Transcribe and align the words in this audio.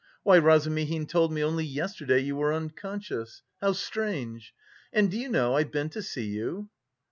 "Why, 0.23 0.37
Razumihin 0.39 1.05
told 1.05 1.31
me 1.31 1.43
only 1.43 1.63
yesterday 1.63 2.21
you 2.21 2.35
were 2.35 2.51
unconscious. 2.55 3.43
How 3.61 3.73
strange! 3.73 4.51
And 4.91 5.11
do 5.11 5.19
you 5.19 5.29
know 5.29 5.53
I've 5.53 5.71
been 5.71 5.89
to 5.89 6.01
see 6.01 6.25
you?" 6.25 6.69